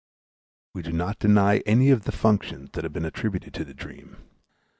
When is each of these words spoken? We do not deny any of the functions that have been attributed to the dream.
We 0.73 0.81
do 0.81 0.91
not 0.91 1.19
deny 1.19 1.57
any 1.67 1.91
of 1.91 2.05
the 2.05 2.11
functions 2.11 2.71
that 2.71 2.83
have 2.83 2.91
been 2.91 3.05
attributed 3.05 3.53
to 3.53 3.63
the 3.63 3.75
dream. 3.75 4.17